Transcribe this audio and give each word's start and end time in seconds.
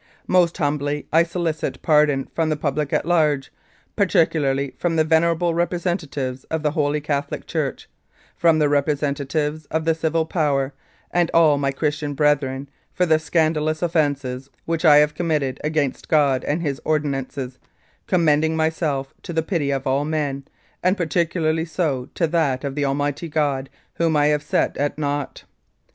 "Most 0.25 0.57
humbly 0.57 1.05
I 1.13 1.21
solicit 1.21 1.79
pardon 1.83 2.27
from 2.33 2.49
the 2.49 2.55
public 2.55 2.91
at 2.91 3.05
large, 3.05 3.53
particularly 3.95 4.73
from 4.79 4.95
the 4.95 5.03
venerable 5.03 5.53
representatives 5.53 6.43
of 6.45 6.63
the 6.63 6.71
Holy 6.71 6.99
Catholic 6.99 7.45
Church, 7.45 7.87
from 8.35 8.57
the 8.57 8.67
representatives 8.67 9.67
of 9.67 9.85
the 9.85 9.93
Civil 9.93 10.25
Power 10.25 10.73
and 11.11 11.29
all 11.35 11.59
my 11.59 11.71
Christian 11.71 12.15
brethren, 12.15 12.67
for 12.91 13.05
the 13.05 13.19
scandalous 13.19 13.83
offences 13.83 14.49
which 14.65 14.83
I 14.85 14.97
have 14.97 15.13
committed 15.13 15.59
against 15.63 16.07
God 16.09 16.43
and 16.45 16.63
His 16.63 16.81
Ordinances, 16.83 17.59
commending 18.07 18.55
myself 18.55 19.13
to 19.21 19.33
the 19.33 19.43
pity 19.43 19.69
of 19.69 19.85
all 19.85 20.03
men, 20.03 20.45
and 20.81 20.97
particularly 20.97 21.65
so 21.65 22.09
to 22.15 22.25
that 22.25 22.63
of 22.63 22.73
the 22.73 22.85
Almighty 22.85 23.29
God 23.29 23.69
Whom 23.97 24.17
I 24.17 24.29
have 24.29 24.41
set 24.41 24.77
at 24.77 24.97
naught. 24.97 25.43